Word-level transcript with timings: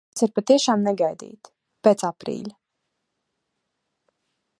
Tas 0.17 0.23
ir 0.25 0.29
patiešām 0.37 0.85
negaidīti– 0.87 1.53
pēc 1.87 2.05
aprīļa. 2.09 2.57